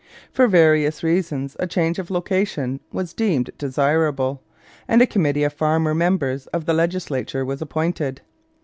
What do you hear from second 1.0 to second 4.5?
reasons a change of location was deemed desirable,